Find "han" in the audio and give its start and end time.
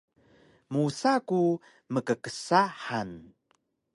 2.85-3.11